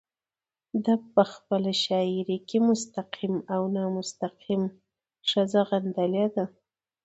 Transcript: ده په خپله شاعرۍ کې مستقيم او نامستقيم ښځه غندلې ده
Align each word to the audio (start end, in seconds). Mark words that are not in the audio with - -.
ده 0.83 0.93
په 1.13 1.23
خپله 1.33 1.71
شاعرۍ 1.83 2.39
کې 2.49 2.57
مستقيم 2.69 3.35
او 3.53 3.61
نامستقيم 3.75 4.63
ښځه 5.29 5.61
غندلې 5.69 6.25
ده 6.35 6.45